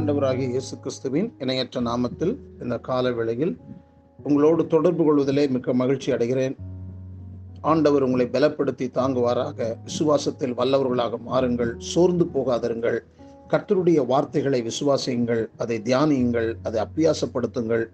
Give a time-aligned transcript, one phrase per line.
[0.00, 3.60] ஆண்டவராகிய இயேசு கிறிஸ்துவின் இணையற்ற நாமத்தில் இந்த கால வேளையில்
[4.22, 6.56] உங்களோடு தொடர்பு கொள்வதிலே மிக்க மகிழ்ச்சி அடைகிறேன்.
[7.60, 9.76] ஆண்டவர் உங்களை பலப்படுத்தி தாங்குவாராக.
[9.84, 11.72] விசுவாசத்தில் வல்லவர்களாக மாறுங்கள்.
[11.78, 12.98] சோர்ந்து போகாதிருங்கள்.
[13.48, 15.46] கர்த்தருடைய வார்த்தைகளை விசுவாசியுங்கள்.
[15.56, 16.54] அதை தியானியுங்கள்.
[16.62, 17.84] அதை அப்பியாசப்படுத்துங்கள்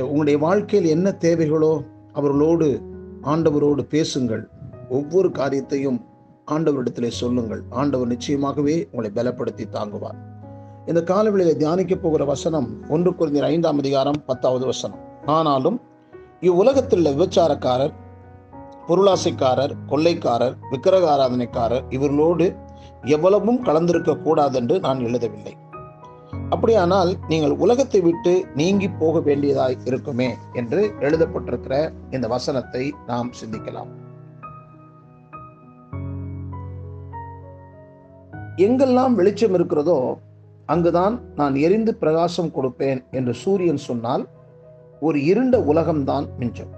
[0.00, 2.80] உங்களுடைய வாழ்க்கையில் என்ன தேவைகளோ அவர்களோடு
[3.22, 4.48] ஆண்டவரோடு பேசுங்கள்.
[4.88, 6.04] ஒவ்வொரு காரியத்தையும்
[6.50, 7.62] ஆண்டவரிடத்திலே சொல்லுங்கள்.
[7.70, 10.32] ஆண்டவர் நிச்சயமாகவே உங்களை பலப்படுத்தி தாங்குவார்.
[10.88, 14.98] இந்த காலவெளியில் தியானிக்க போகிற வசனம் ஒன்று குறைந்த ஐந்தாம் அதிகாரம் பத்தாவது வசனம்.
[15.26, 15.76] ஆனாலும்
[16.48, 17.94] இவ்வுலகத்தில் உள்ள விபச்சாரக்காரர்
[18.88, 22.48] பொருளாசைக்காரர் கொள்ளைக்காரர் விக்கிரக ஆராதனைக்காரர் இவர்களோடு
[23.14, 25.54] எவ்வளவும் கலந்திருக்க கூடாதென்று நான் எழுதவில்லை.
[26.50, 31.74] அப்படியானால் நீங்கள் உலகத்தை விட்டு நீங்கி போக வேண்டியதாய் இருக்குமே என்று எழுதப்பட்டிருக்கிற
[32.10, 33.90] இந்த வசனத்தை நாம் சிந்திக்கலாம்.
[38.66, 39.98] எங்கெல்லாம் வெளிச்சம் இருக்கிறதோ
[40.66, 44.28] அங்குதான் நான் எரிந்து பிரகாசம் கொடுப்பேன் என்று சூரியன் சொன்னால்
[45.00, 46.72] ஒரு இருண்ட உலகம்தான் மிஞ்சம்.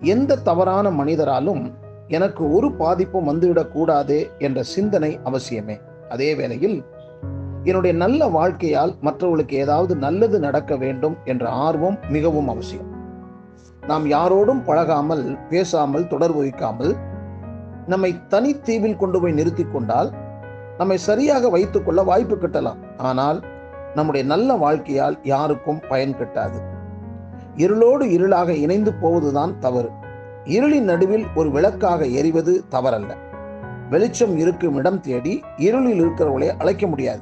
[0.00, 1.72] எந்த தவறான மனிதராலும்
[2.08, 5.80] எனக்கு ஒரு பாதிப்பும் வந்துவிடக்கூடாது என்ற சிந்தனை அவசியமே.
[6.08, 6.84] அதே வேளையில்
[7.62, 12.90] என்னுடைய நல்ல வாழ்க்கையால் மற்றவர்களுக்கு ஏதாவது நல்லது நடக்க வேண்டும் என்ற ஆர்வம் மிகவும் அவசியம்.
[13.86, 16.96] நாம் யாரோடும் பழகாமல் பேசாமல் தொடர்பு வைக்காமல்
[17.86, 20.10] நம்மை தனித்தீவில் கொண்டு போய் நிறுத்தி கொண்டால்
[20.78, 22.76] நம்மை சரியாக வைத்துக் கொள்ள வாய்ப்பு கிட்டலாம்.
[22.96, 23.44] ஆனால்
[23.94, 26.58] நம்முடைய நல்ல வாழ்க்கையால் யாருக்கும் பயன் கிட்டாது.
[27.56, 29.90] இருளோடு இருளாக இணைந்து போவதுதான் தவறு.
[30.44, 33.12] இருளின் நடுவில் ஒரு விளக்காக எரிவது தவறல்ல.
[33.90, 37.20] வெளிச்சம் இருக்கும் இடம் தேடி இருளில் இருக்கிறவர்களை அழைக்க முடியாது.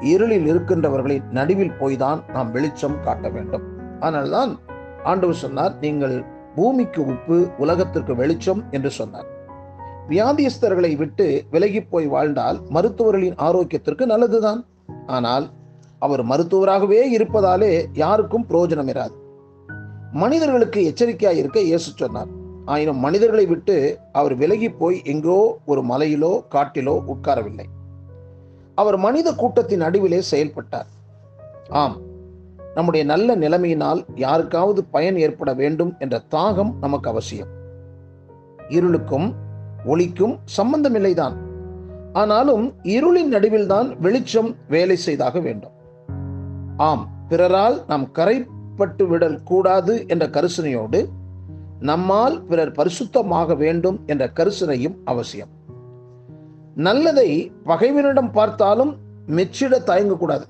[0.00, 3.62] இருளில் இருக்கின்றவர்களின் நடுவில் போய்தான் நாம் வெளிச்சம் காட்ட வேண்டும்.
[4.00, 4.58] அதனால்தான்
[5.04, 9.38] ஆண்டவர் சொன்னார் நீங்கள் பூமிக்கு உப்பு உலகத்திற்கு வெளிச்சம் என்று சொன்னார்.
[10.10, 14.66] வியாதியஸ்தர்களை விட்டு விலகி போய் வாழ்ந்தால் மருத்துவர்களின் ஆரோக்கியத்திற்கு நல்லதுதான்.
[15.06, 15.46] ஆனால்
[15.98, 19.16] அவர் மருத்துவராகவே இருப்பதாலே யாருக்கும் பிரயோஜனம் இராது.
[20.12, 22.30] மனிதர்களுக்கு எச்சரிக்கையாக இருக்க இயேசு சொன்னார்.
[22.64, 23.76] ஆயினும் மனிதர்களை விட்டு
[24.12, 27.66] அவர் விலகி போய் எங்கோ ஒரு மலையிலோ காட்டிலோ உட்காரவில்லை.
[28.74, 30.88] அவர் மனித கூட்டத்தின் நடுவிலே செயல்பட்டார்.
[31.68, 31.96] ஆம்
[32.74, 37.50] நம்முடைய நல்ல நிலைமையினால் யாருக்காவது பயன் ஏற்பட வேண்டும் என்ற தாகம் நமக்கு அவசியம்.
[38.68, 39.28] இருளுக்கும்
[39.84, 41.32] ஒளிக்கும் சம்பந்தமில்லைதான்
[42.12, 45.70] ஆனாலும் இருளின் நடுவில் தான் வெளிச்சம் வேலை செய்தாக வேண்டும்.
[46.76, 51.06] ஆம் பிறரால் நாம் கரைப்பட்டு விடல் கூடாது என்ற கருசனையோடு
[51.80, 55.48] நம்மால் பிறர் பரிசுத்தமாக வேண்டும் என்ற கருசனையும் அவசியம்.
[56.74, 60.42] நல்லதை பகைவனிடம் பார்த்தாலும் மெச்சிட தயங்கக்கூடாது.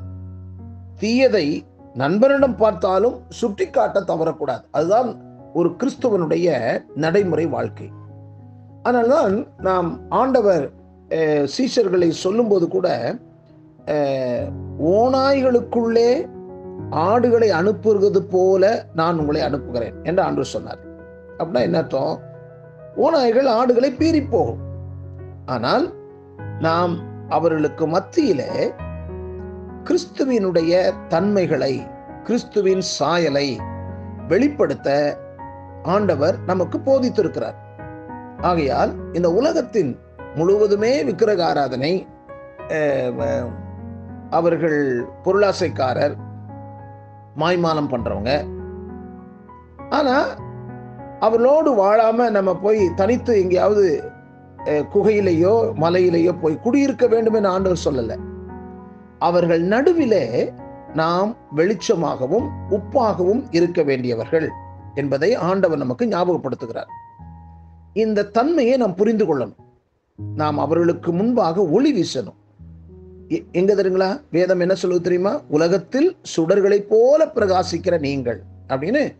[1.00, 1.60] தீயதை
[1.94, 4.64] நண்பனிடம் பார்த்தாலும் சுட்டிக்காட்ட தவறக்கூடாது.
[4.70, 5.20] அதுதான்
[5.52, 7.90] ஒரு கிறிஸ்துவனுடைய நடைமுறை வாழ்க்கை.
[8.82, 10.70] அதனால்தான் நாம் ஆண்டவர்
[11.54, 12.88] சீஷர்களை சொல்லும்போது கூட
[14.78, 16.10] ஓநாய்களுக்குள்ளே
[16.90, 20.80] ஆடுகளை அனுப்புகிறது போல நான் உங்களை அனுப்புகிறேன் என்று ஆண்டு சொன்னார்.
[21.38, 22.20] அப்படின்னா என்ன அர்த்தம்?
[22.96, 24.62] ஓநாய்கள் ஆடுகளை பீறி போகும்.
[25.46, 25.94] ஆனால்
[26.58, 26.94] நாம்
[27.28, 28.72] அவர்களுக்கு மத்தியிலே
[29.84, 31.86] கிறிஸ்துவினுடைய தன்மைகளை
[32.24, 33.58] கிறிஸ்துவின் சாயலை
[34.28, 34.88] வெளிப்படுத்த
[35.82, 37.58] ஆண்டவர் நமக்கு போதித்திருக்கிறார்.
[38.48, 39.90] ஆகையால் இந்த உலகத்தின்
[40.34, 41.92] முழுவதுமே விக்கிரக ஆராதனை
[44.30, 44.78] அவர்கள்
[45.24, 46.14] பொருளாசைக்காரர்
[47.36, 48.32] மாய்மானம் பண்றவங்க.
[49.88, 50.16] ஆனா
[51.26, 53.84] அவர்களோடு வாழாம நம்ம போய் தனித்து எங்கேயாவது
[54.94, 58.16] குகையிலேயோ மலையிலேயோ போய் குடியிருக்க வேண்டும் என்று ஆண்டவர் சொல்லல.
[59.18, 60.52] அவர்கள் நடுவிலே
[60.94, 62.46] நாம் வெளிச்சமாகவும்
[62.76, 64.48] உப்பாகவும் இருக்க வேண்டியவர்கள்
[64.94, 66.90] என்பதை ஆண்டவர் நமக்கு ஞாபகப்படுத்துகிறார்.
[67.92, 69.54] இந்த தன்மையை நாம் புரிந்து கொள்ளணும்.
[70.34, 72.38] நாம் அவர்களுக்கு முன்பாக ஒளி வீசணும்.
[73.52, 74.20] எங்க தெரியுங்களா?
[74.30, 75.40] வேதம் என்ன சொல்லுவது தெரியுமா?
[75.48, 78.42] உலகத்தில் சுடர்களைப் போல பிரகாசிக்கிற நீங்கள்.
[78.68, 79.14] அப்படின்னு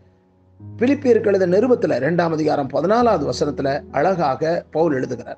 [0.77, 5.37] பிலிப்பியருக்கு எழுத நிருபத்துல இரண்டாம் அதிகாரம் பதினாலாவது வசனத்துல அழகாக பவுல் எழுதுகிறார்.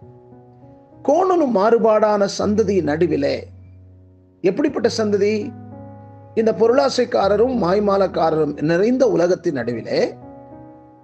[1.03, 3.47] கோணலும் மாறுபாடான சந்ததி நடுவிலே.
[4.41, 5.53] எப்படிப்பட்ட சந்ததி?
[6.35, 10.13] இந்த பொருளாசைக்காரரும் மாய்மாலக்காரரும் நிறைந்த உலகத்தின் நடுவிலே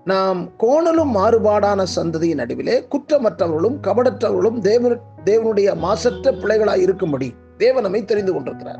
[0.06, 8.80] நாம் கோணலும் மாறுபாடான சந்ததியின் நடுவிலே குற்றமற்றவர்களும் கபடற்றவர்களும் தேவ தேவனுடைய மாசற்ற பிள்ளைகளாய் இருக்கும்படி தேவனமை தெரிந்து கொண்டிருக்கிறார்.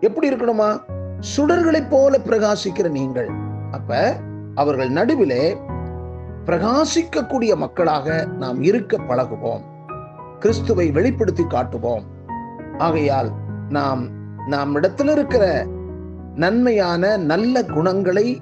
[0.00, 0.80] எப்படி இருக்கணுமா?
[1.36, 3.28] சுடர்களைப் போல பிரகாசிக்கிற நீங்கள்.
[3.70, 4.16] அப்ப
[4.54, 5.56] அவர்கள் நடுவிலே
[6.46, 9.60] பிரகாசிக்கக்கூடிய மக்களாக நாம் இருக்க பழகுவோம்.
[10.38, 12.04] கிறிஸ்துவை வெளிப்படுத்தி காட்டுவோம்.
[12.78, 13.30] ஆகையால்
[13.68, 14.08] நாம்
[14.48, 15.66] நாம் இடத்துல இருக்கிற
[16.34, 18.40] நன்மையான நல்ல குணங்களை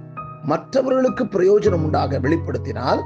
[0.48, 3.00] மற்றவர்களுக்கு பிரயோஜனம் உண்டாக வெளிப்படுத்தினால்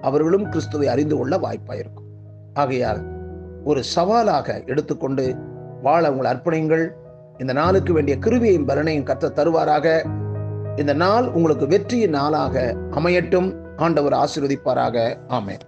[0.00, 2.06] அவர்களும் கிறிஸ்துவை அறிந்து கொள்ள வாய்ப்பாயிருக்கும்
[2.54, 3.02] ஆகையால்
[3.64, 5.36] ஒரு சவாலாக எடுத்துக்கொண்டு
[5.82, 6.90] வாழ உங்கள் அர்ப்பணிங்கள்
[7.38, 9.86] இந்த நாளுக்கு வேண்டிய கிருவியையும் பலனையும் கத்த தருவாராக.
[10.76, 13.48] இந்த நாள் உங்களுக்கு வெற்றியின் நாளாக அமையட்டும்.
[13.76, 15.16] ஆண்டவர் ஆசீர்வதிப்பாராக.
[15.28, 15.64] ஆமேன்.